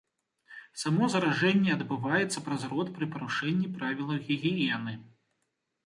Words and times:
Само 0.83 1.09
заражэнне 1.15 1.71
адбываецца 1.77 2.45
праз 2.49 2.61
рот 2.73 2.87
пры 2.99 3.05
парушэнні 3.17 3.73
правілаў 3.79 4.17
гігіены. 4.27 5.01